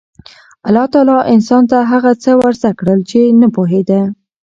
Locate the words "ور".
2.39-2.53